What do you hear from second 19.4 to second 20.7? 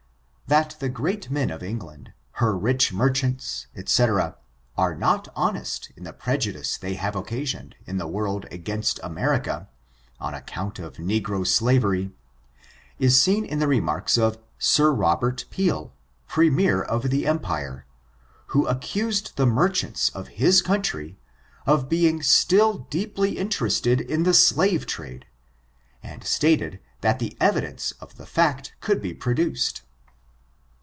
merchants of his